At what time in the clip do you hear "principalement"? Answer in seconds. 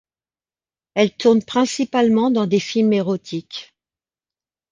1.43-2.31